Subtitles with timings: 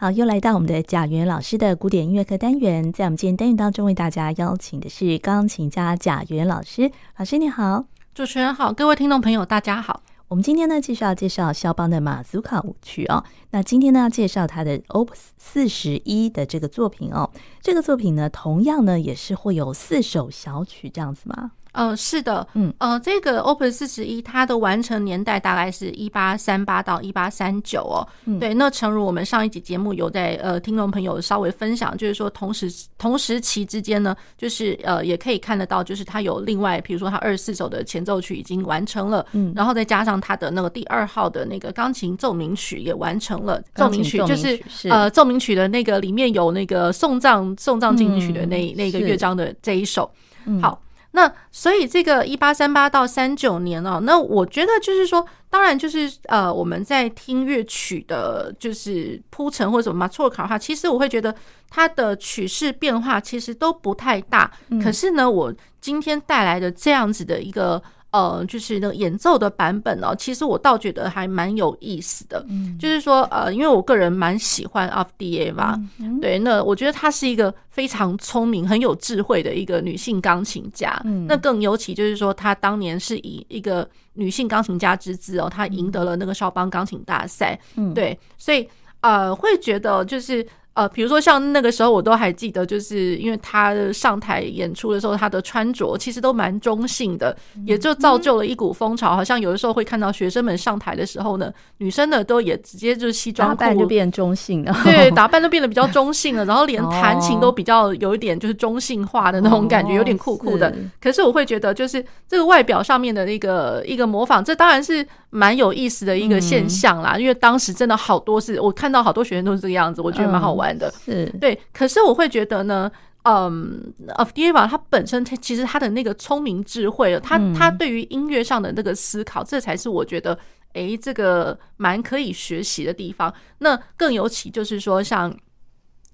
[0.00, 6.88] 好，又来到我们的贾元老师的古典音乐课单元，在我们今天单元当中为大家邀请的是钢琴家贾元老师。
[7.16, 10.04] 老师你好，主持人好，各位听众朋友大家好。
[10.28, 13.24] 我们今天呢继续要介绍肖邦的马祖卡舞曲哦。
[13.50, 17.28] 那今天呢要介绍他的 Opus 四十一的这个作品哦。
[17.60, 21.50] 这个作品呢同样呢也是会有四首小曲这样子吗？
[21.72, 28.06] 呃，是的，嗯，呃，这个 Opus 四十一，它的完成年代大概是一八三八到一八三九哦。
[28.24, 43.62] 嗯、对，那诚如我们上一集节目有在呃听众朋友稍微分享，就是说同时同时期之间呢，就是呃也可以看得到，就是它有另外，比如说它二十四首的前奏曲已经完成了，嗯，然后再加上它的那个第二号的那个钢琴奏鸣曲也完成了。
[43.74, 50.10] 奏鸣曲就是呃奏鸣曲的那个里面有那个送葬送葬进行曲的那、嗯、那个乐章的这一首，
[50.44, 50.80] 嗯、好。
[51.12, 61.34] 那所以这个一八三八到三九年哦，那我觉得就是说，当然就是呃，我们在听乐曲的，就是铺陈或者什么嘛错卡的话，其实我会觉得
[61.70, 64.50] 它的曲式变化其实都不太大。
[64.82, 67.82] 可是呢，我今天带来的这样子的一个。
[68.10, 72.42] 呃，就是那个演奏的版本哦，其实我倒觉得还蛮有意思的。
[72.48, 80.98] 嗯，就是说，呃，因为我个人蛮喜欢阿夫迪耶娃，嗯、对，那我觉得她是一个非常聪明、很有智慧的一个女性钢琴家。
[81.04, 87.58] 嗯，那更尤其就是说，她当年是以一个女性钢琴家之姿哦，她赢得了那个肖邦钢琴大赛。
[87.76, 88.66] 嗯，对，所以
[89.02, 90.46] 呃，会觉得就是。
[90.78, 99.16] 呃，比如说像那个时候，我都还记得，就是因为他上台演出的时候，他的穿着其实都蛮中性的，也就造就了一股风潮。
[99.16, 110.72] 好像有的时候会看到学生们上台的时候呢，女生呢都也直接就是西装，打扮就变中性了，对， 打扮都变得比较中性了，然后连弹琴都比较有一点就是中性化的那种感觉，有点酷酷的。
[111.00, 117.18] 可是我会觉得，就是这个外表上面的那个一个模仿，这当然是蛮有意思的一个现象啦。
[117.18, 120.67] 因为当时真的好多是我看到好多学生都是这个样子，我觉得蛮好玩。
[120.76, 122.90] 的是对，可是我会觉得呢，
[123.22, 130.38] 嗯，of Deva，他本身他其实他的那个聪明智慧，他他对于音乐上的那个思考，这才是我觉得，
[130.72, 133.32] 哎，这个蛮可以学习的地方。
[133.58, 135.34] 那更尤其就是说像。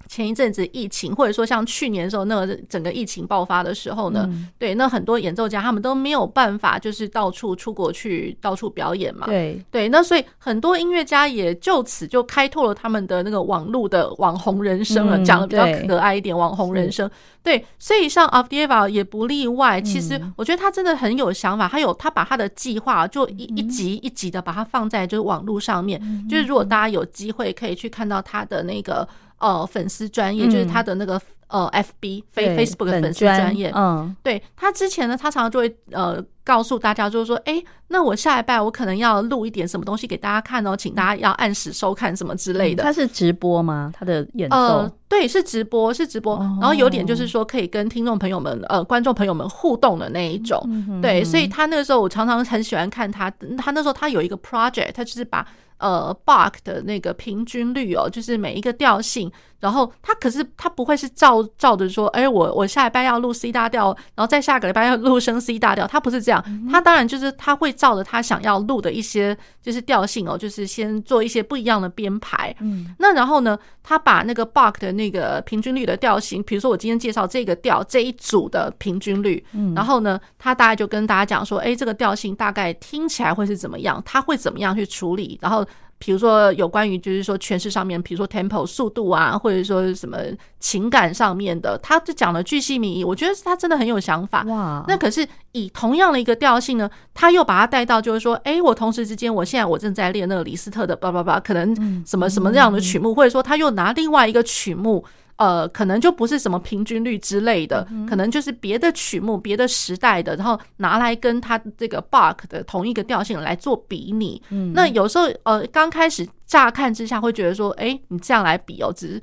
[0.08, 9.26] 前一阵子疫情，或者说像去年的时候，那个整个疫情爆发的时候呢，嗯、对，那很多演奏家他们都没有办法，就是到处出国去到处表演嘛。
[9.26, 17.10] 对对，那所以很多音乐家也就此就开拓了他们的那个网络的网红人生了，讲的、嗯、比较可爱一点，网红人生。
[17.42, 19.80] 对，所以像 Avdeeva 也不例外。
[19.80, 29.06] 其实我觉得他真的很有想法，他有他把他的计划就一一集一集的把它放在就是网络上面，嗯、就是如果大家有机会可以去看到他的那个。
[29.44, 33.70] 呃，粉丝专业就是他的那个呃，FB 非 Facebook 的粉丝专业。
[33.74, 42.82] 嗯，对他之前呢，他常常就会呃告诉大家，就是说，哎，那我下一拜我可能要录一点什么东西给大家看哦，请大家要按时收看什么之类的。
[42.82, 43.92] 他是直播吗？
[43.94, 44.56] 他的演奏？
[44.56, 46.38] 呃，对，是直播，是直播。
[46.58, 50.58] 然后有点就是说可以跟听众朋友们、呃，观众朋友们互动的那一种。
[51.02, 55.46] 对，所以他那个时候我常常很喜欢看他，他那时候他有一个 project，他就是把。
[55.78, 59.30] 呃，buck 的那个平均率哦，就是每一个调性，
[59.64, 85.66] 然后他可是他不会是照照着说，哎，我我下礼拜要录 C 大调，然后再下个礼拜要录升 C 大调，他不是这样，他当然就是他会照着他想要录的一些就是调性哦，就是先做一些不一样的编排，嗯，那然后呢，他把那个 Bach 的那个平均率的调性，比如说我今天介绍这个调这一组的平均率，嗯，然后呢，他大概就跟大家讲说，哎，这个调性大概听起来会是怎么样，他会怎么样去处理，然后。
[86.04, 90.18] 比如说有关于就是说诠释上面，比如说 tempo 速度啊，或者说什么
[90.60, 93.02] 情感上面的，他就讲了巨细靡遗。
[93.02, 94.42] 我觉得他真的很有想法。
[94.42, 94.84] 哇！
[94.86, 105.02] 那可是以同样的一个调性呢，他又把它带到就是说，哎，我同时之间，我现在我正在练那个李斯特的叭叭叭，可能什么什么这样的曲目，或者说他又拿另外一个曲目。
[105.36, 114.40] 呃，可能就不是什么平均率之类的，可能就是别的曲目、别的时代的，然后拿来跟他这个 Bach 的同一个调性来做比拟。
[114.50, 119.20] 嗯，那有时候呃，刚开始乍看之下会觉得说，哎，你这样来比哦，只是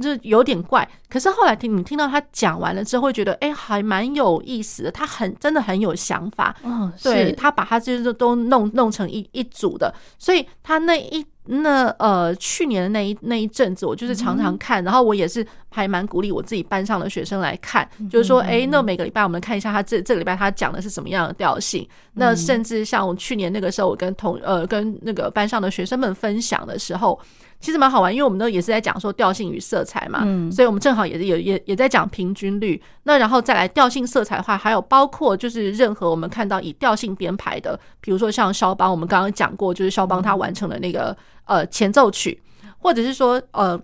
[0.00, 0.88] 这有点怪。
[1.10, 4.90] 可是后来听你听到他讲完了之后，会觉得哎，还蛮有意思的。
[4.90, 6.56] 他很真的很有想法。
[6.62, 11.24] 嗯，对，他把他就是都弄弄成一一组的，所以他那一。
[11.46, 21.88] 那呃，去年的那一那一阵子，我就是常常看，然后我也是还蛮鼓励我自己班上的学生来看，就是说，哎，那每个礼拜我们看一下他这这个礼拜他讲的是什么样的调性。
[22.14, 27.18] 那甚至像我去年那个时候，我跟同呃跟那个班上的学生们分享的时候，
[27.58, 30.20] 其实蛮好玩，因为我们都也是在讲说调性与色彩嘛，
[30.52, 32.80] 所以我们正好也是有也也在讲平均率。
[33.04, 41.16] 那然后再来调性色彩的话，还有包括就是任何我们看到以调性编排的，比如说像肖邦，我们刚刚讲过，就是肖邦他完成了那个。
[41.50, 42.40] 呃，前奏曲，
[42.78, 43.76] 或者是说，呃，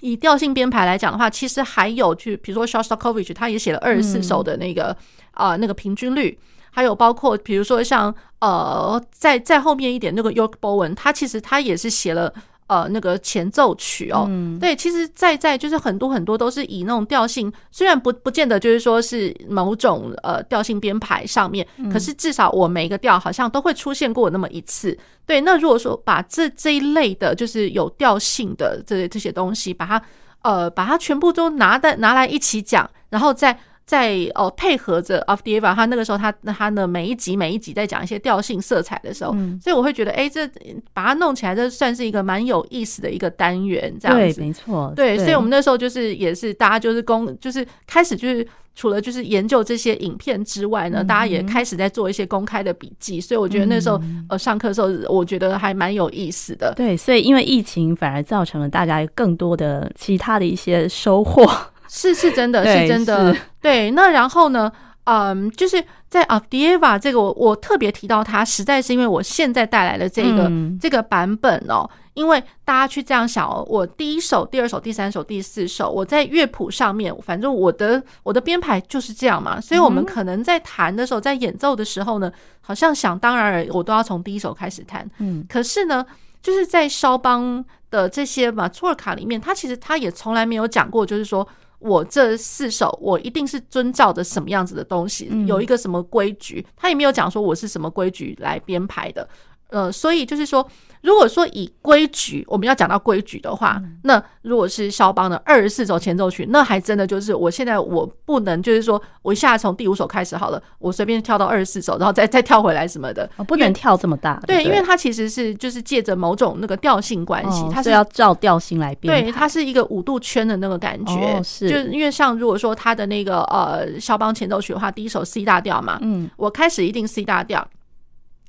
[0.00, 4.96] 以调性编排来讲的话，其实还有去，比如说 Shostakovich，他也写了二十四首的那个
[5.32, 6.38] 啊、嗯呃、那个平均律，
[6.70, 12.32] 还有包括比如说像呃在在后面一点那个 York Bowen，他其实他也是写了。
[12.68, 24.96] 呃，那个前奏曲哦，嗯、对，其实在在就是很多很多都是以那种调性，虽然不不见得就是说是某种呃调性编排上面，嗯、可是至少我每一个调好像都会出现过那么一次。
[25.24, 30.02] 对，那如果说把这这一类的，就是有调性的这这些东西，把它
[30.42, 33.58] 呃把它全部都拿的拿来一起讲，然后再。
[33.86, 40.44] 在哦，配合着 Avdeeva 他那个时候他他的每一集每一集在讲一些调性色彩的时候，嗯、所以我会觉得，哎、欸，这
[40.92, 48.44] 把它弄起来，这算是一个蛮有意思的一个单元，这样子，对，没错，对，所以我们那时候就是也是大家就是公就是开始就是
[48.74, 56.74] 除了就是研究这些影片之外呢，嗯、大家也开始在做一些公开的笔记，所以我觉得那时候、嗯、呃上课的时候，我觉得还蛮有意思的。
[56.76, 61.48] 对，所以因为疫情反而造成了大家更多的其他的一些收获。
[61.88, 63.90] 是是真的，是真的，对。
[63.92, 64.70] 那然后呢，
[65.04, 86.04] 嗯，就是在 a v d i e v a 这个我，我我特别提到它，实在是因为我现在带来的这个、嗯、这个版本哦，因为大家去这样想哦，我第一首、第二首、第三首、第四首，我在乐谱上面，反正我的我的编排就是这样嘛，所以我们可能在弹的时候，在演奏的时候呢，好像想当然尔，我都要从第一首开始弹，嗯，可是呢，
[86.42, 91.46] 就是在肖邦的这些马祖尔卡里面，他其实他也从来没有讲过，就是说。
[91.78, 99.28] 我这四首，我一定是遵照着什么样子的东西，有一个什么规矩，他也没有讲说我是什么规矩来编排的，
[99.70, 100.68] 呃，所以就是说。
[101.02, 114.42] 如果说以规矩，我们要讲到规矩的话，那如果是肖邦的二十四首前奏曲，那还真的就是我现在我不能就是说我一下从第五首开始好了，我随便跳到二十四首，然后再 再跳回来什么的，不能跳这么大。
[114.48, 119.22] 对，因为它其实是就是借着某种那个调性关系，它是要照调性来编。
[119.22, 121.68] 对，它是一个五度圈的那个感觉，是。
[121.68, 127.64] 就因为像如果说它的那个呃肖邦前奏曲的话，第一首 C 大调嘛，嗯，我开始一定 C 大调，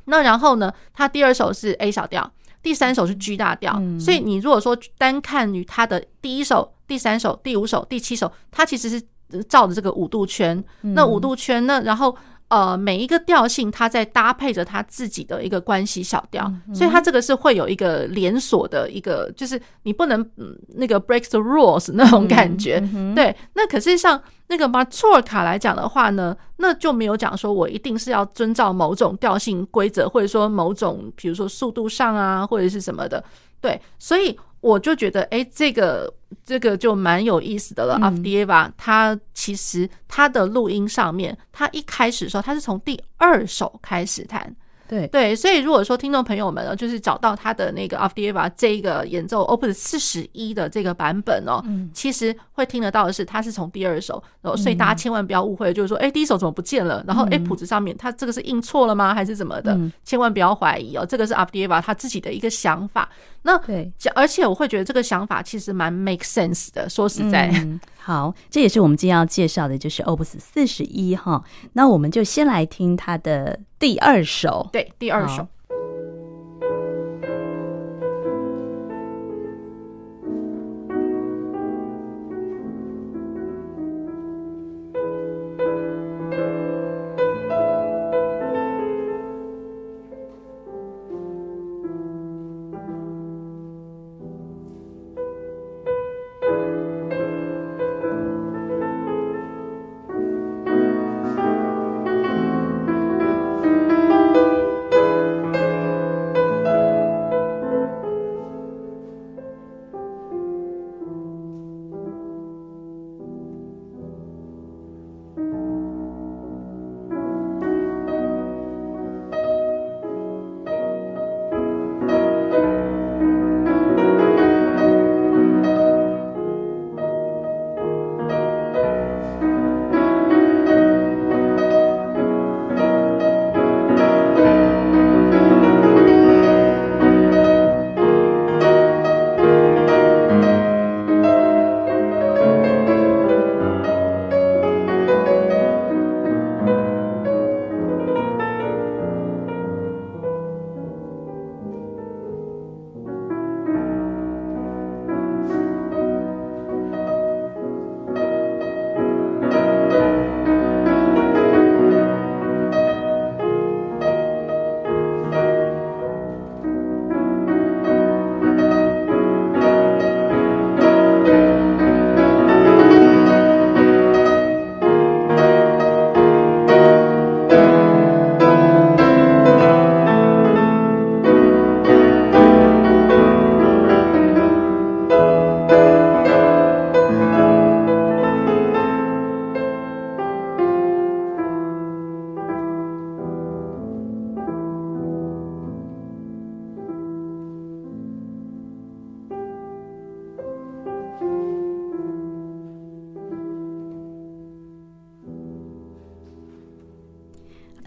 [0.08, 2.30] 那然后呢，它第二首是 A 小调。
[2.64, 9.02] 第三首是 G 大调，嗯、所以你如果说单看于它的第一首、第三首、第五首、第七首，它其实是
[9.48, 10.62] 照着这个五度圈。
[10.82, 12.14] 嗯、那五度圈，那然后
[12.50, 22.80] 呃，每一个调性它在搭配着它自己的一个关系小调，嗯、所以它这个是会有一个连锁的一个，就是你不能、嗯、那个 break the rules 那种感觉。
[23.14, 24.22] 对，那可是像。
[24.50, 33.22] 那个马祖尔卡来讲的话呢，那就没有讲说我一定是要遵照某种调性规则，或者说某种，比如说速度上啊，或者是什么的。
[33.60, 36.14] 对，所以我就觉得，哎，这个
[36.46, 37.98] 这个就蛮有意思的了。
[38.02, 44.56] 阿夫迪耶娃，他其实他的录音上面，他一开始的时候，他是从第二首开始弹。
[44.90, 57.04] 对对，所以如果说听众朋友们呢，就是找到他的那个 a f d i e v a 这一个演奏 Opus 四十一的这个版本哦，嗯、其实会听得到的是，他是从第二首，然后所以大家千万不要误会，就是说，哎、嗯，第一首怎么不见了？
[57.06, 59.14] 然后哎，谱子上面他这个是印错了吗？
[59.14, 59.74] 还是怎么的？
[59.74, 63.10] 嗯、千万不要怀疑哦，这个是 a f d i e v a 他自己的一个想法。
[63.48, 66.88] 那对，而且我会觉得这个想法其实蛮 make sense 的。
[66.90, 67.50] 说实在。
[67.56, 71.44] 嗯好，这也是我们今天要介绍的，就是 Opus 四十一哈。
[71.74, 75.46] 那我们就先来听他的第二首，对，第二首。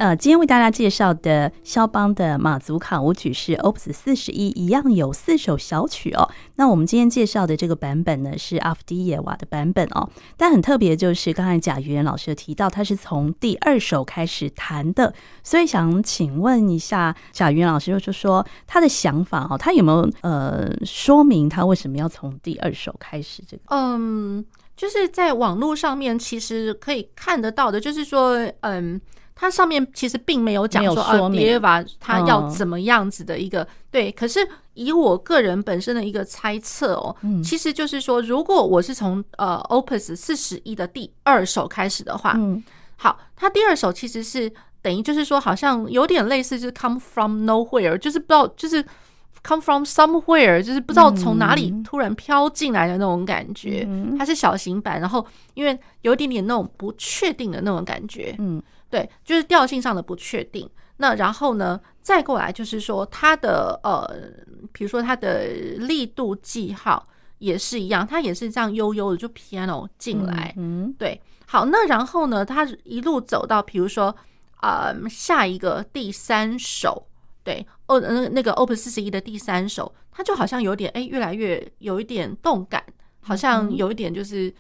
[0.01, 6.27] 呃，今天为大家介绍的肖邦的马祖卡舞曲是 Opus 四十一，一样有四首小曲哦。
[6.57, 10.09] 那我们今天介绍的这个版本呢，是阿夫迪耶娃的版本哦。
[10.39, 15.13] 但很特别，就是刚才贾元老师提到，他是从第二首开始弹的，
[15.45, 23.63] 所以想请问一下贾元老师，就是说他的想法哦，他有没有呃说明他为什么要从第二首开始这个？
[23.67, 24.43] 嗯。
[24.75, 28.99] 就是在网络上面，其实可以看得到的，就是说，嗯，
[29.41, 34.13] 它上面其实并没有讲说啊，迪瓦他要怎么样子的一个、嗯、对。
[34.13, 42.63] 可是以我个人本身的一个猜测哦，嗯、其实就是说，如果我是从呃 Opus 四十一的第二首开始的话，嗯，
[42.97, 48.85] 好，它第二首其实是等于就是说，好像有点类似，就是 Come from nowhere，就是不知道就是。
[49.43, 53.87] Come from somewhere，就是不知道从哪里突然飘进来的那种感觉。
[53.89, 58.37] 嗯、它是小型版，然后因为有一点点那种不确定的那种感觉。
[58.39, 60.69] 嗯，对，就是调性上的不确定。
[60.99, 64.07] 那然后呢，再过来就是说它的呃，
[64.73, 65.47] 比如说它的
[65.79, 70.53] 力度记号也是一样，它也是这样悠悠的就 piano 进来。
[70.59, 71.19] 嗯，对。
[71.47, 74.15] 好，那然后呢，它一路走到比如说
[74.57, 77.07] 啊、呃，下一个第三首。
[77.51, 82.81] 对，哦，那那个 Opus 四十一的第三首，它就好像有点哎，越来越有一点动感，
[83.21, 84.55] 好像有一点就是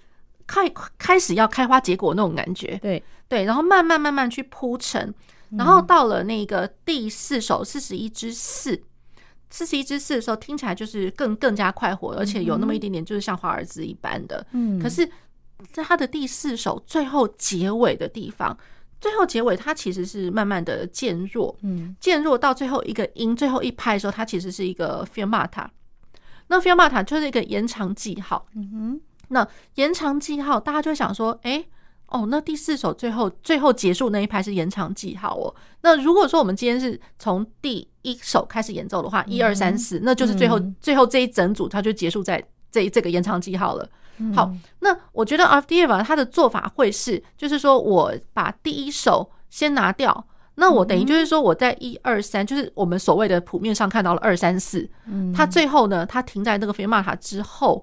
[0.44, 0.68] 开
[0.98, 2.76] 开始要开花结果那种感觉。
[2.82, 5.14] 对对，然后慢慢慢慢去铺陈，
[5.50, 8.82] 然后到了那个第四首四十一之四，
[9.50, 14.44] 四十一之四的时候，听起来就是更更加快活，而且有那么一点点就是像华尔兹一般的。
[14.50, 15.08] 嗯，可是
[15.70, 18.58] 在它的第四首最后结尾的地方。
[19.00, 25.66] 最后结尾，它其实是慢慢的渐弱，嗯，渐弱到最后一个音，最后一拍的时候，它其实是一个 fermata。
[26.48, 29.00] 那 fermata 就是一个延长记号，嗯哼。
[29.28, 31.64] 那延长记号，大家就会想说，哎，
[32.08, 35.54] 哦，那第四首最后最后结束那一拍是延长记号哦。
[35.82, 43.88] 那如果说我们今天是从第一首开始演奏的话，一二三四，那就是最后最后这一整组，它就结束在这这个延长记号了。
[44.34, 54.86] 好，那我觉得 Avdeeva 他的做法会是，就是说我把第一首先拿掉，那我等于就是说我在一二三，就是我们所谓的谱面上看到了二三四，
[55.34, 57.82] 他最后呢，他停在那个 fermata 之后，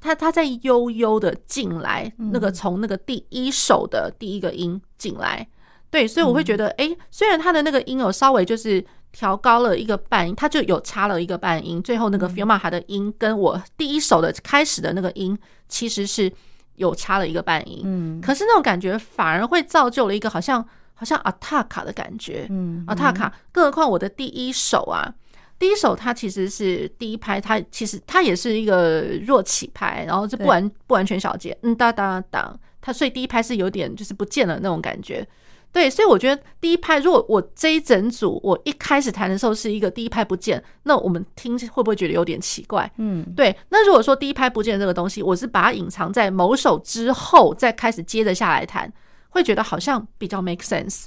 [0.00, 5.48] 他他在悠悠的进来，那个从那个第一首的第一个音进来，
[5.92, 8.84] 对，所以我会觉得，哎，虽然他的那个音有稍微就是。
[9.14, 11.82] 调高了一个半音，它就有差了一个半音。
[11.82, 16.32] 最后那个 fermata 的音跟我第一首的开始的那个音，其实是
[16.76, 17.82] 有差了一个半音。
[17.84, 22.46] 嗯，可是那种感觉反而会造就了一个好像好像 attacca 的感觉。
[22.48, 23.30] 嗯，attacca。
[23.52, 25.12] 更何况我的第一首啊，
[25.58, 35.28] 第一首它其实是第一拍，它其实它也是一个弱起拍，然后就不完不完全小节，嗯哒哒哒，它所以第一拍是有点就是不见了那种感觉。
[35.72, 42.90] 对，所以我觉得第一拍，如果我这一整组我一开始弹的时候是一个第一拍不见，那我们听会不会觉得有点奇怪？
[42.98, 43.56] 嗯，对。
[43.70, 48.92] 那如果说第一拍不见这个东西，我是把它隐藏在某首之后再开始接着下来弹，
[49.30, 51.06] 会觉得好像比较 make sense。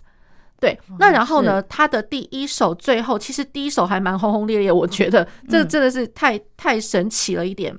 [0.59, 7.77] 对，那然后呢，他的第一首最后其实第一首还蛮轰轰烈烈，我觉得这真的是太太神奇了一点。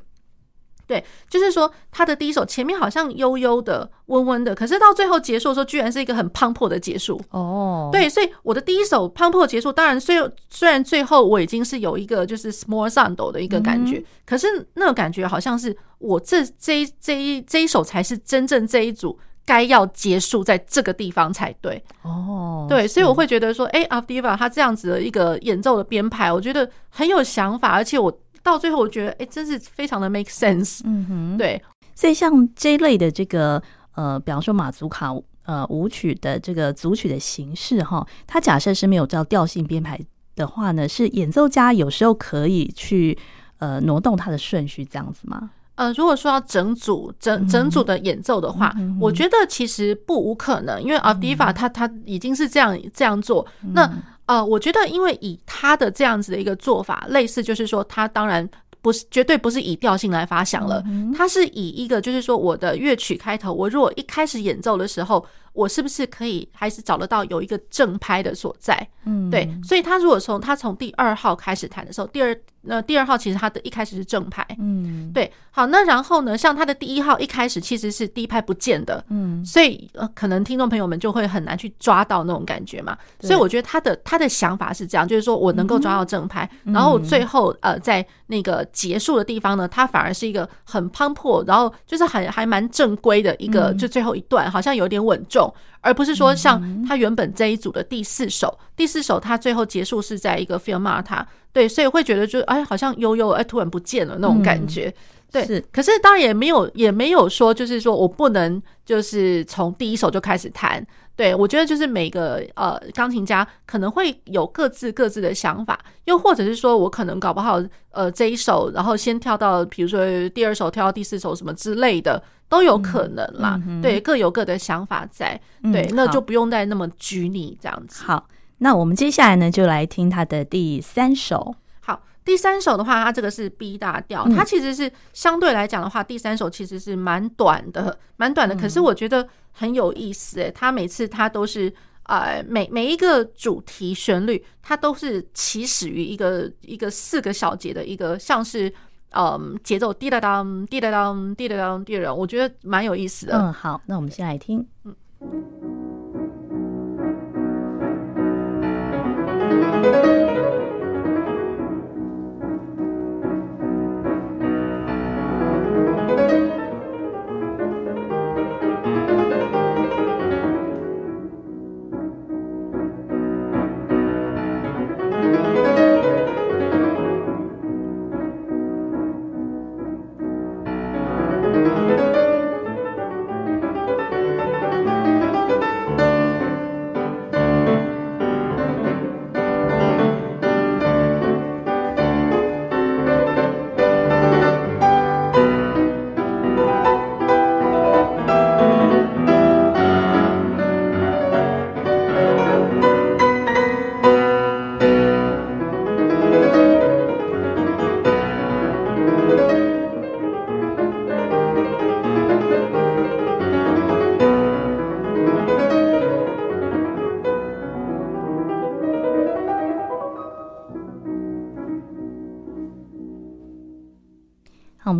[0.86, 7.20] 对，就是说他的第一首前面好像悠悠的、温温的，可是到最后结束的时候，居然是一个很磅礴的结束。
[7.30, 10.16] 哦，对，所以我的第一首磅礴结束，当然虽
[10.48, 21.82] 虽然最后我已经是有一个就是 smorzando 的一个感觉，可是那个感觉好像是我这这一这一这一首才是真正这一组该要结束在这个地方才对。
[22.02, 28.16] 哦，对，所以我会觉得说，哎，Avdeeva 他这样子的一个演奏的编排，我觉得很有想法，而且我。
[28.46, 30.80] 到最后，我觉得，哎、欸，真是非常的 make sense。
[30.84, 31.60] 嗯哼，对。
[31.96, 33.60] 所以像这一类的这个，
[33.96, 35.12] 呃，比方说马祖卡
[35.46, 39.98] 呃舞曲的这个组曲的形式，哈，它假设是没有照调性编排
[40.36, 43.18] 的话呢，是演奏家有时候可以去
[43.58, 45.50] 呃挪动它的顺序，这样子吗？
[45.74, 53.90] 呃，如果说要整组整整组的演奏的话，嗯、我觉得其实不无可能，因为 Avdeeva 他他已经是这样这样做，嗯、那。
[54.26, 58.48] 呃，我觉得，因为以他的这样子的一个做法，类似就是说，他当然
[58.82, 60.84] 不是绝对不是以调性来发想了，
[61.16, 65.24] 他是以一个就是说，我的乐曲开头，我如果一开始演奏的时候。
[65.56, 68.86] 我是不是可以还是找得到有一个正拍的所在？
[69.04, 82.98] 嗯，对，所以他如果从他从第二号开始弹的时候，第二那第二号其实他的一开始是正拍，嗯，对，好，那然后呢，像他的第一号一开始其实是第一拍不见的，嗯，所以呃，可能听众朋友们就会很难去抓到那种感觉嘛。
[83.20, 95.45] 所以我觉得他的他的想法是这样，就是说我能够抓到正拍，然后最后呃，在那个结束的地方呢，他反而是一个很磅礴，然后就是很还蛮正规的一个，就最后一段好像有点稳重。
[95.46, 104.92] 动，而不是说像他原本这一组的第四首，第四首他最后结束是在一个 fermata，对，所以会觉得就哎，好像悠悠哎，突然不见了那种感觉。
[105.30, 110.84] 对，是，可是当然也没有也没有说就是说我不能就是从第一首就开始弹。
[111.16, 117.58] 对，我觉得就是每个呃钢琴家可能会有各自各自的想法，又或者是说我可能搞不好
[117.90, 123.60] 呃这一首，然后先跳到比如说第二首跳到第四首什么之类的都有可能啦。
[123.82, 125.40] 对，各有各的想法在。
[125.72, 128.04] 对，嗯、那就不用再那么拘泥这样子。
[128.04, 131.54] 好，那我们接下来呢就来听他的第三首。
[131.80, 138.56] 好第三首的话，它这个是 B 大调，它其实是相对来讲的话，第三首其实是蛮短的，蛮短的。
[138.56, 141.72] 可是我觉得很有意思，哎，它每次它都是
[142.04, 148.72] 呃，每每一个主题旋律，它都是起始于一个一个四个小节的一个，像是
[149.16, 153.38] 嗯节奏滴答当滴答当滴答当滴答，我觉得蛮有意思的。
[153.38, 154.94] 嗯，好，那我们先来听，嗯。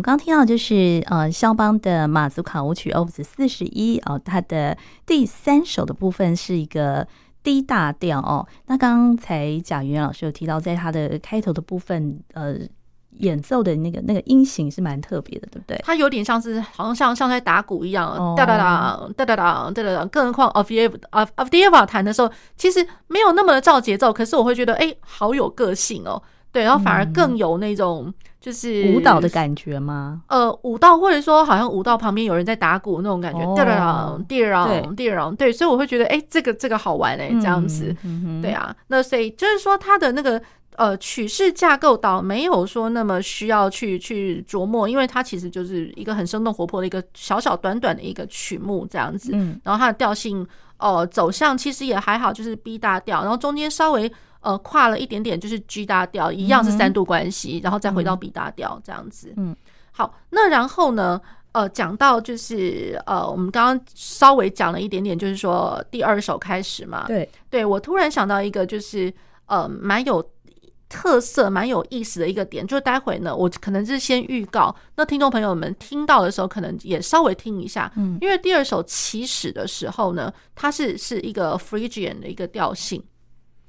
[0.07, 7.05] 刚听到就是呃，肖邦的马祖卡舞曲 Opus 四十一哦，它的第三首的部分是一个
[7.43, 8.47] D 大调哦。
[8.67, 12.55] 那刚才贾元老师有提到，在它的开头的部分，呃，
[13.17, 15.77] 演奏的那个那个音型是蛮特别的，对不对？
[15.83, 20.05] 它有点像是好像像像在打鼓一样，哒哒哒哒哒哒哒哒。
[20.05, 20.97] 更何况 Avdieva
[21.35, 26.23] Avdieva 弹的时候，其实没有那么的照节奏，可是我会觉得哎，好有个性哦。
[26.57, 30.23] 对，然后反而更有那种就是舞蹈的感觉吗？
[30.27, 33.55] 呃，舞蹈或者说好像舞蹈旁边有人在打鼓那种感觉，
[34.27, 34.65] 滴哒
[34.95, 37.95] 滴哒，对，所以我会觉得，哎，这个这个好玩哎，这样子，
[38.41, 40.41] 对啊，那所以就是说它的那个
[40.77, 49.31] 呃曲式架构倒没有说那么需要去去琢磨，因为它其实就是一个很生动活泼的一个小小短短的一个曲目这样子，
[49.63, 50.43] 然后它的调性
[50.79, 54.11] 哦走向其实也还好，就是 B 大调，然后中间稍微。
[54.47, 59.33] 呃，跨了一点点就是 G 大调，一样是三度关系，嗯、然后再回到 B 大调这样子。
[59.35, 59.53] 嗯，
[59.91, 61.19] 好，那然后呢，
[61.51, 67.03] 呃，讲到就是呃，我们刚刚稍微讲了一点点，就是说第二首开始嘛。
[67.07, 69.13] 对，对我突然想到一个，就是
[69.47, 70.25] 呃，蛮有
[70.87, 83.03] 特色、蛮有意思的一个点，就是待会呢，我可能是先预告，那听众朋友们听到的时候，可能也稍微听一下，嗯，因为第二首起始的时候呢，它是是一个 Phrygian 的一个调性。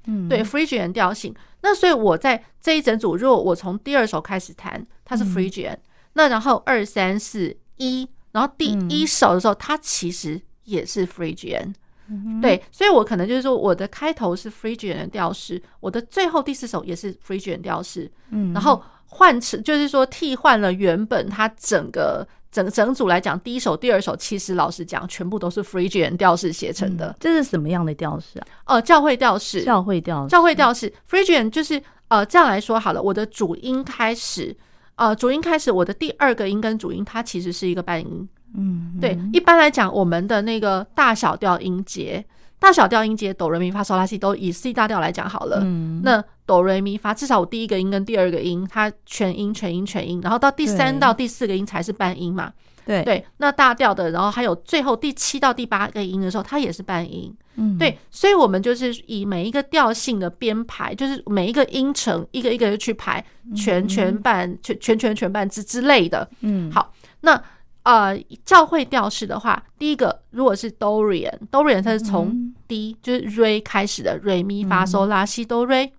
[0.09, 1.35] 嗯，对，Phrygian 调性。
[1.61, 5.81] 那所以我在这一整组，如果我从第二首开始弹，它是 Phrygian，嗯、
[6.15, 11.75] 那然后二三四一，然后第一首的时候，它其实也是 Phrygian。
[12.09, 18.11] 嗯、对，所以我可能就是说，我的开头是 Phrygian 的调式，我的最后第四首也是 Phrygian 调式。
[18.31, 22.27] 嗯，然后换成就是说替换了原本它整个。
[22.51, 27.15] 整整组来讲，第一首、第二首，其实老实讲，全部都是 Phrygian 调式写成的。
[27.21, 28.47] 这是什么样的调式啊？
[28.65, 29.63] 呃，教会调式。
[29.65, 30.31] 教会调式。
[30.31, 30.93] 教会调式。
[31.09, 34.57] Phrygian 就是呃，这样来说好了，我的主音开始，
[34.97, 38.29] 呃，主音开始，我的第二个音跟主音，它其实是一个半音。
[38.55, 39.19] 嗯，对。
[39.33, 42.25] 一般来讲，我们的那个大小调音节。
[42.61, 52.53] 大小调音阶哆瑞咪发嗦拉西都以 C 大调来讲好了，嗯、那哆瑞咪发至少我第一个音跟第二个音它全音全音全音，然后到第三到第四个音才是半音嘛。
[52.85, 57.33] 对对，那大调的，然后还有最后第七到第八个音的时候，它也是半音。
[57.57, 66.29] 嗯，对，所以我们就是以每一个调性的编排，就是每一个音程一个一个去排全全半全全全全半之之类的。
[66.41, 67.41] 嗯，好，那。
[67.85, 75.91] 呃，教会调式的话，第一个如果是 Dorian，Dorian 它是从 D、嗯、就是 Re 开始的，Re 咪发嗦拉西哆 Re。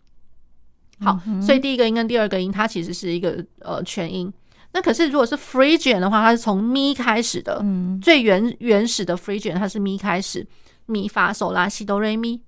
[1.00, 4.32] 好，嗯、所以第一个音跟第二个音它其实是一个呃全音。
[4.72, 10.46] 那可是如果是 Phrygian 的话，它是从咪开始的，嗯、最原原始的 Phrygian 它是咪开始，
[10.86, 12.40] 咪发嗦拉西哆瑞咪。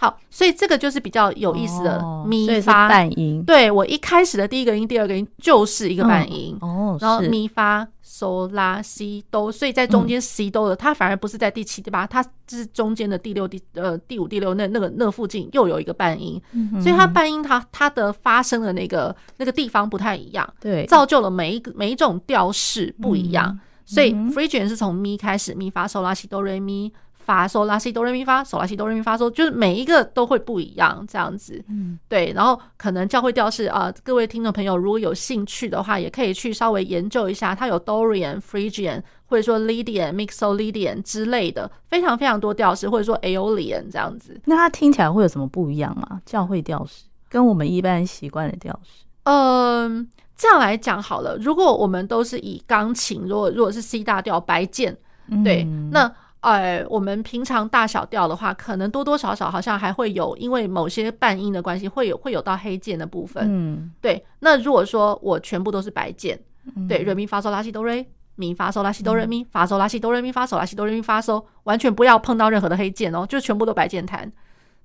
[0.00, 3.44] 好，所以这个就是比较有意思的咪发、哦、半音。
[3.44, 26.90] 对，我一开始的第一个音、第二个音就是一个半音、嗯、哦，然后咪发嗦拉西哆，所以在中间西哆的，它反而不是在第七、第八，它是中间的第六、第呃第五、第六那那个那附近又有一个半音，嗯、所以它半音它它的发声的那个那个地方不太一样，对，造就了每一个每一种调式不一样，嗯、所以 Phrygian 是从咪开始，咪发嗦拉西哆瑞咪。
[27.30, 31.64] 发嗦拉西哆瑞咪发嗦拉西哆瑞咪发嗦，就是每一个都会不一样，这样子。
[31.68, 32.32] 嗯，对。
[32.34, 44.40] 然后可能教会调式啊，各位听众朋友如果有兴趣的话，也可以去稍微研究一下，它有 Dorian、Phrygian 或者说 Lydian、Mixolydian 之类的，非常非常多调式，或者说 Aeolian 这样子。
[44.46, 46.20] 那它听起来会有什么不一样吗？
[46.26, 49.04] 教会调式跟我们一般习惯的调式？
[49.22, 51.36] 嗯，这样来讲好了。
[51.40, 54.96] 如果我们都是以钢琴，如果如果是 C 大调白键，
[55.44, 56.12] 对，嗯、那。
[56.40, 63.44] 呃，我们平常大小调的话，可能多多少少好像还会有，因为某些半音的关系，会有会有到黑键的部分。
[63.46, 64.24] 嗯，对。
[64.38, 66.40] 那如果说我全部都是白键，
[66.76, 74.32] 嗯、对，瑞咪发嗦拉西哆瑞咪发嗦拉西哆瑞咪发嗦拉西哆瑞咪发嗦拉西哆瑞咪发嗦，完全不要碰到任何的黑键哦，就全部都白键弹。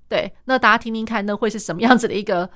[0.08, 2.48] 对，那大家听听看，那会是什么样子的一个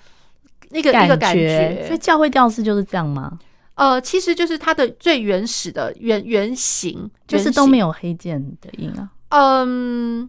[0.71, 1.85] 一个一个感觉？
[1.87, 3.39] 所以教会调式就是这样吗？
[3.75, 9.11] 呃，其实就是它的最原始的原原型，就是都没有黑键的音啊。
[9.29, 10.29] 嗯，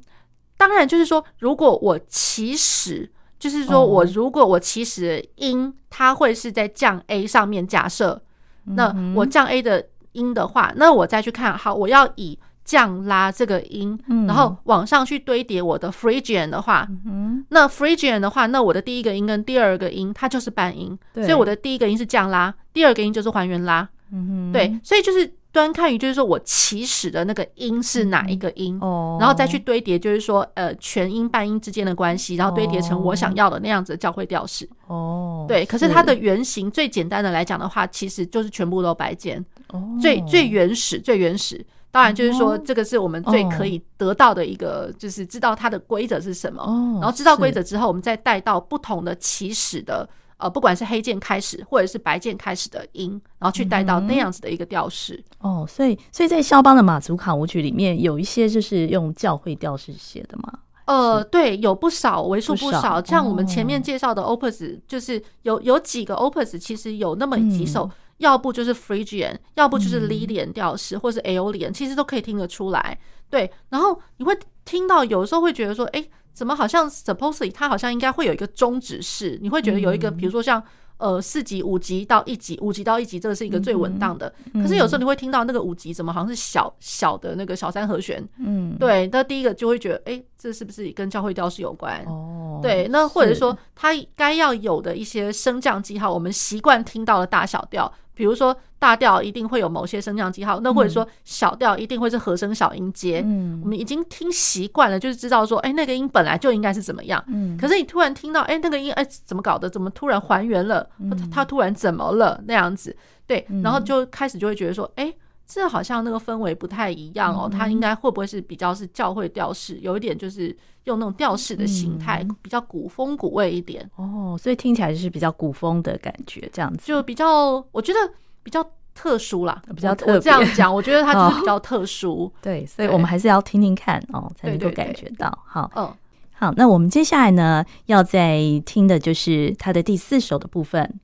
[0.58, 8.22] 当然就是说，如果我起始，就是说我如果我起始的音，它会是在降 A 上面，假设，
[8.64, 12.40] 那我降 A 的音的话，那我再去看，好，我要以。
[12.64, 34.70] 降拉这个音，然后往上去堆叠我的 Phrygian 的话，嗯、那 Phrygian 的话，那我的第一个音跟第二个音它就是半音，所以我的第一个音是降拉，第二个音就是还原拉，嗯、对，所以就是端看于就是说我起始的那个音是哪一个音，嗯、然后再去堆叠，就是说呃全音半音之间的关系，然后堆叠成我想要的那样子的教会调式。
[34.88, 39.44] 哦，对，可是它的原型最简单的来讲的话，其实就是全部都白键，
[39.74, 41.66] 哦、最最原始最原始。
[41.92, 46.64] 当然，就是说，这个是我们最可以得到的一个，就是知道它的规则是什么。
[47.02, 55.22] 然后知道规则之后，我们再带到不同的起始的，呃，不管是黑键开始或者是白键开始的音，然后去带到那样子的一个调式。
[55.40, 60.60] 哦，所以，所以在肖邦的马祖卡舞曲里面，有一些就是用教会调式写的吗？
[60.86, 63.04] 呃，对，有不少，为数不少。
[63.04, 67.90] 像我们前面介绍的 Opus，就是有有几个 Opus，其实有那么几首。
[68.22, 72.98] 要不就是 Phrygian，要不就是 Lydian 调式，嗯、或是 Aeolian，其实都可以听得出来。
[73.30, 76.04] 对，然后你会听到，有时候会觉得说，哎，
[76.34, 80.64] 怎么好像 supposedly 它好像应该会有一个终止式，你会觉得有一个，比如说像。
[81.02, 84.32] 呃，四级、五级到一级，五级到一级，这个是一个最稳当的。
[84.54, 89.10] 嗯、可是有时候你会听到那个五级怎么好像是小小的那个小三和弦，嗯，对。
[89.12, 92.06] 那第一个就会觉得，哎、欸，这是不是跟教会调式有关？
[92.06, 92.88] 哦，对。
[92.90, 97.92] 那或者说，它该要有的一些升降记号，我们习惯听到的大小调。
[98.22, 103.24] 比如说大调一定会有某些升降记号，那或者说小调一定会是和声小音阶。
[103.26, 107.24] 嗯，我们已经听习惯了，就是知道说，哎、欸，那个音本来就应该是怎么样。
[107.30, 109.68] 嗯，可是你突然听到，哎、欸，那个音，哎、欸，怎么搞的？
[109.68, 110.88] 怎么突然还原了？
[111.10, 112.40] 它它突然怎么了？
[112.46, 117.50] 那样子，对，然后就开始就会觉得说，哎、欸，这好像那个氛围不太一样哦。
[117.52, 120.56] 它应该会不会是比较是教会调式，有一点就是
[120.86, 123.90] 用那种调式的形态，比较古风古味一点。
[123.96, 128.00] 哦，所以听起来就是比较古风的感觉，这样子就比较，我觉得。
[128.44, 130.20] 比较特殊啦，比较特我。
[130.20, 132.34] 这样讲，我觉得它就是比较特殊。
[132.42, 135.32] 对，所以我们还是要听听看哦，才能够感觉到。
[135.46, 135.94] 好，嗯，
[136.32, 141.00] 好，那我们接下来呢，要再听的就是它的第四首的部分。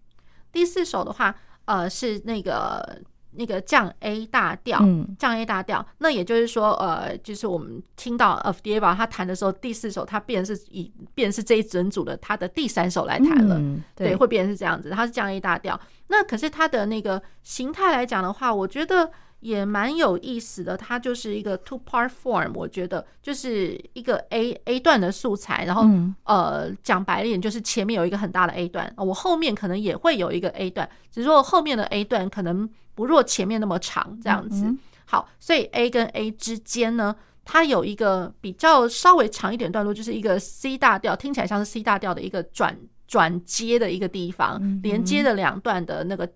[0.51, 1.35] 第四首的话，
[1.65, 3.03] 呃，是那个。
[3.37, 15.79] 那个降 A 大调，嗯、降 A 大调，那也就是说，呃，就是我们听到 Avdeeva 他弹的时候，第四首他变是以变是这一整组的他的第三首来弹了，嗯、对，对，会变成是这样子，他是降 A 大调。
[16.07, 32.67] 那可是他的那个形态来讲的话，我觉得也蛮有意思的，它就是一个 two part form，我觉得就是一个 A A 段的素材，然后、嗯、呃讲白了一点，就是前面有一个很大的 A 段，我后面可能也会有一个 A 段，只是说后面的 A 段可能。
[32.97, 34.65] 不若前面那么长，这样子。
[34.65, 42.75] 嗯嗯好，所以 A 跟 A 之间呢，它有一个比较稍微长一点段落，就是一个 C 大调，听起来像是 C 大调的一个转
[43.07, 46.27] 转接的一个地方，连接的两段的那个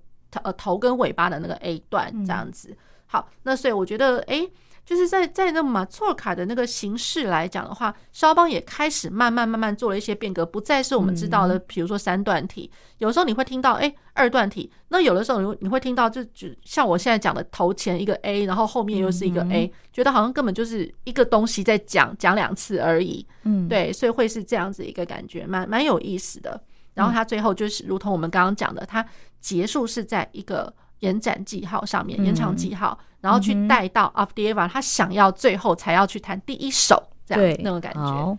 [0.43, 2.78] 呃头跟尾巴的那个 A 段这样子。
[3.08, 4.47] 好，那所以我觉得，哎，
[4.84, 12.70] 就是在在那马错卡的那个形式来讲的话，肖邦也开始慢慢慢慢做了一些变革，不再是我们知道的，比如说三段体。
[12.98, 23.26] 有时候你会听到哎二段体，那有的时候你你会听到就就像我现在讲的头前一个 A，然后后面又是一个 A，觉得好像根本就是一个东西在讲讲两次而已。
[23.44, 26.62] 嗯，对，所以会是这样子一个感觉，蛮蛮有意思的。
[26.94, 29.06] 然后他最后就是如同我们刚刚讲的，他
[29.39, 30.74] 结束是在一个。
[31.02, 38.38] 延展记号上面，延长记号，然后去带到 Avdieva，他想要最后才要去弹第一首，这样那种感觉。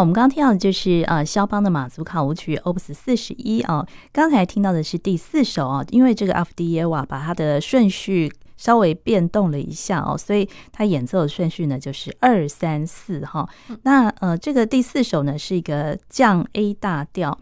[0.00, 13.48] 我们刚刚听到的就是呃肖邦的马祖卡舞曲 Opus 四十一啊，刚才听到的是第四首啊，因为这个阿夫迪耶娃把它的顺序稍微变动了一下哦，所以他演奏的顺序呢就是二三四哈。
[13.82, 17.36] 那呃这个第四首呢是一个降 A 大调，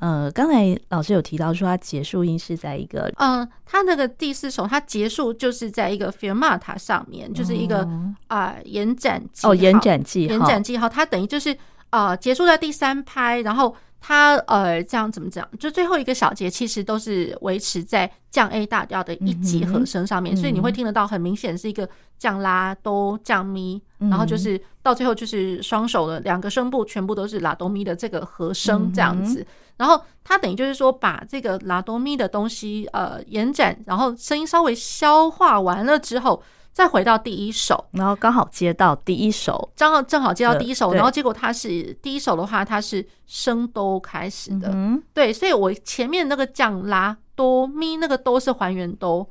[0.00, 7.88] 呃刚才老师有提到说它结束音是在一个嗯，它那个第四首它结束就是在一个 Fermata 上面，就是一个
[8.26, 11.56] 啊延展记号哦延展记号延展记号，它等于就是。
[11.90, 15.46] 啊、呃，结束在第三拍，然后它呃，这样怎么讲？
[15.58, 29.46] 就最后一个小节其实都是维持在降 A 大调的一级和声上面，嗯、所以你会听得到很明显是一个降拉哆降咪，嗯、然后就是到最后就是双手的两个声部全部都是拉哆咪的这个和声这样子，嗯、
[29.80, 36.42] 然后它等于就是说把这个拉哆咪的东西呃延展，然后声音稍微消化完了之后。
[36.72, 49.28] 再回到第一首，然后刚好接到第一首，正好正好接到第一首，然后结果它是第一首的话，它是升哆开始的，嗯、对，所以我前面那个降拉哆咪那个哆是还原哆，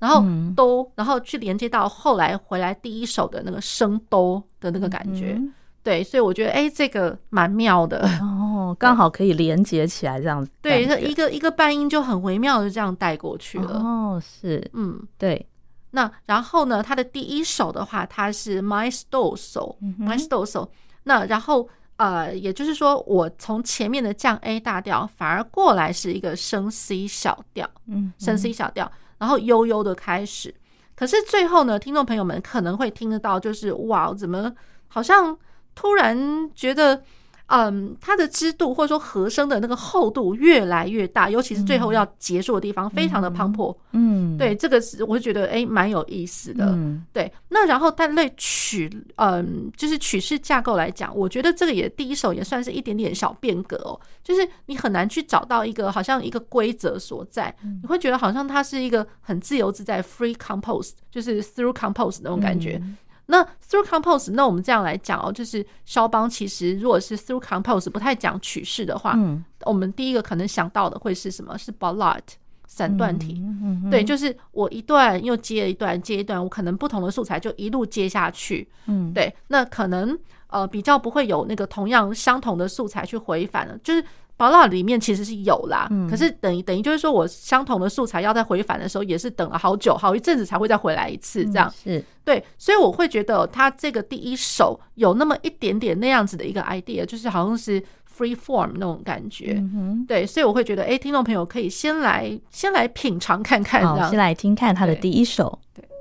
[0.00, 0.22] 然后
[0.54, 8.08] 哆，然后去连接到后来回来第一首的那个升哆的那个感觉，嗯、对，所以我觉得哎、欸，这个蛮妙的。
[8.20, 15.46] 哦， 刚好可以连接起来这样子，对，一个一个半音就很微妙的这样带过去了，哦，是，嗯，对。
[15.90, 20.66] 那然后呢，它的第一首的话，它是 maestoso，maestoso。
[21.02, 30.54] 那然后呃，也就是说，我从前面的降 A 大调，反而过来是一个升 C 小调，嗯，升 C 小调，然后悠悠的开始。
[30.94, 34.52] 可是最后呢，听众朋友们可能会听得到，就是哇，怎么
[34.88, 35.36] 好像
[35.74, 37.02] 突然觉得。
[37.46, 43.76] 嗯，它的支度或者说和声的那个厚度越来越大，尤其是最后要结束的地方，非常的磅礴。
[43.90, 46.70] 嗯，对，这个是我就觉得哎，蛮有意思的。
[46.70, 47.30] 嗯，对。
[47.50, 54.00] 那然后但类曲，嗯，就是曲式架构来讲，我觉得这个也第一首也算是一点点小变革哦。
[54.24, 62.80] 就是你很难去找到一个好像一个规则所在，你会觉得好像它是一个很自由自在 free compose，就是 through compose 那种感觉。
[63.26, 71.56] 那 through compose，那我们这样来讲哦，就是肖邦其实如果是 through compose 不太讲曲式的话，嗯，我们第一个可能想到的会是什么？
[71.56, 72.20] 是 ballade
[72.66, 84.04] 散段体，嗯嗯嗯、对，就是我一段又接一段，接一段，我可能不同的素材就一路接下去，嗯，对，那可能呃比较不会有那个同样相同的素材去回返了，就是。
[84.42, 92.04] Ballade 里面其实是有啦，嗯、可是等于等于就是说我相同的素材要再回返的时候，也是等了好久好一阵子才会再回来一次，这样、嗯、是。
[92.24, 97.80] 对，所以我会觉得他这个第一首有那么一点点那样子的一个 idea，就是好像是
[98.16, 105.82] free form 那种感觉，嗯、对，所以我会觉得，哎、欸，听众朋友可以先来先来品尝看看，好，先来听看他的第一首，对。
[105.82, 105.91] 对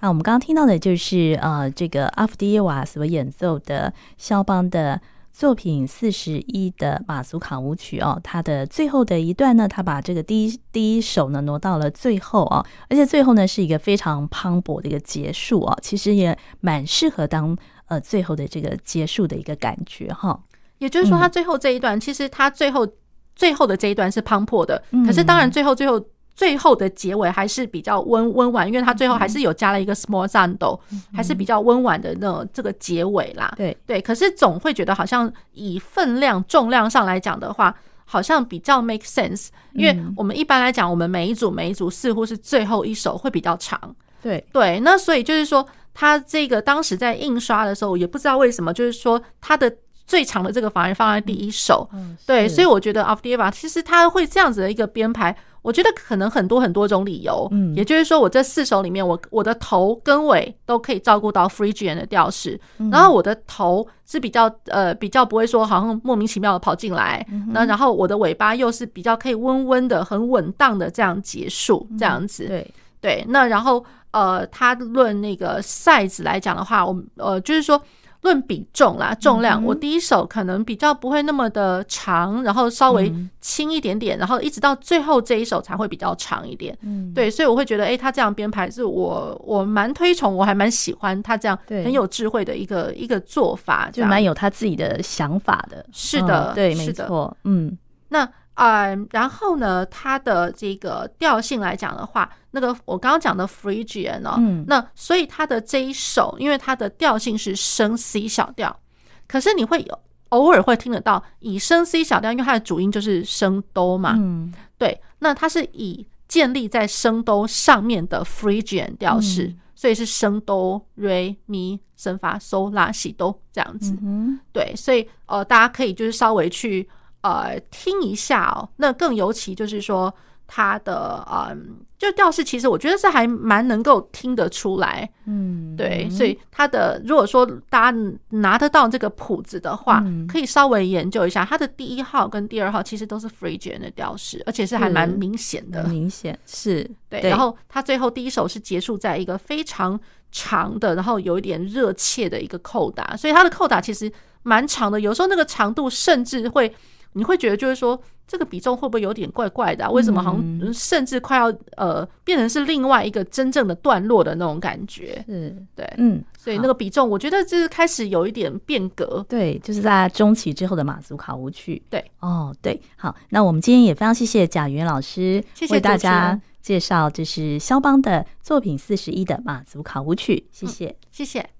[0.00, 5.00] 那我们刚刚听到的就是呃，这个阿夫迪耶娃所演奏的肖邦的
[5.32, 17.56] 作品四十一的马祖卡舞曲哦，它的最后的一段呢，他把这个第一第一首呢挪到了最后啊，而且最后呢是一个非常磅礴的一个结束啊，其实也蛮适合当
[17.86, 20.40] 呃最后的这个结束的一个感觉哈。
[20.78, 22.88] 也就是说，他最后这一段，嗯、其实他最后
[23.36, 26.02] 最后的这一段是磅礴的，可是当然最后最后。
[26.40, 30.80] 最后的结尾还是比较温温婉，因为他最后还是有加了一个 small sando，
[31.12, 33.52] 还是比较温婉的那种这个结尾啦。
[33.58, 37.76] 对对，可是总会觉得好像以分量重量上来讲的话，
[38.06, 43.94] 好像比较 make sense，因为我们一般来讲，我们每一组每一组似乎是最后一首会比较长。
[44.22, 49.70] 对对，那所以就是说，他这个当时在印刷的时候，也不知道为什么，就是说他的
[50.06, 51.86] 最长的这个反而放在第一首。
[51.92, 55.36] 嗯对，所以我觉得 Avdeeva 其实他会这样子的一个编排。
[55.62, 72.74] 我觉得可能很多很多种理由，嗯，也就是说，我这四首里面，我我的头跟尾都可以照顾到 Phrygian 的调式，嗯、然后我的头是比较呃比较不会说好像莫名其妙的跑进来，那、嗯、然后我的尾巴又是比较可以温温的、很稳当的这样结束，这样子，嗯、对。
[73.02, 77.80] 对，那然后呃，他论那个 size 来讲的话，我们呃就是说。
[78.22, 86.76] 论比重啦，重量，嗯、我第一首可能比较不会那么的长，然后稍微轻一点点，嗯、然后一直到最后这一首才会比较长一点。
[86.82, 95.84] 嗯，对，所以我会觉得，哎、欸，他这样编排是我我蛮推崇，我还蛮喜欢他这样很有智慧的一个一个做法，就蛮有他自己的想法的。
[95.92, 97.76] 是的，嗯、对，没错，嗯，
[98.08, 98.28] 那。
[98.60, 108.78] 呃，然后呢，它的这个调性来讲的话，那个我刚刚讲的 Phrygian 哦，嗯，那所以它的这一首，因为它的调性是升 C 小调，
[109.26, 109.98] 可是你会有
[110.28, 126.86] 偶尔会听得到以升 C 小调，因为它的主音就是升哆嘛，嗯，对，那它是以建立在升哆上面的 Phrygian 调式，嗯、所以是升哆、瑞、咪、升发、嗦、拉、西哆这样子，嗯，对，所以呃，大家可以就是稍微去。
[127.22, 128.68] 呃，听一下哦。
[128.76, 130.12] 那更尤其就是说，
[130.46, 135.08] 它的嗯，就调式，其实我觉得是还蛮能够听得出来。
[135.26, 136.08] 嗯，对。
[136.10, 137.98] 所以它的，如果说大家
[138.30, 141.44] 拿得到这个谱子的话，嗯、可以稍微研究一下。
[141.44, 145.84] 它的第一号跟第二号其实都是 Phrygian 的调式，而且是还蛮明显的。
[145.84, 147.20] 明显是对。
[147.20, 150.00] 然后它最后第一首是结束在一个非常
[150.32, 154.10] 长的，然后有一点热切的一个扣打，所以它的扣打其实
[154.42, 154.98] 蛮长的。
[154.98, 156.74] 有时候那个长度甚至会。
[157.12, 159.90] 你会觉得就是说，这个比重会不会有点怪怪的啊？
[159.90, 165.24] 为什么好像甚至快要呃变成是另外一个真正的段落的那种感觉？
[165.26, 169.24] 是，对，嗯，所以那个比重，我觉得就是开始有一点变革。
[169.28, 171.82] 对，就是在中期之后的马祖卡舞曲。
[171.90, 180.46] 对，哦，对，好，那我们今天也非常谢谢贾云老师为大家介绍，这是肖邦的作品四十一的马祖卡舞曲。
[180.52, 181.50] 谢谢，嗯，谢谢。